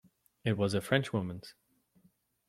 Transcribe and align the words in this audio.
It 0.43 0.57
was 0.57 0.73
a 0.73 0.81
Frenchwoman's. 0.81 1.53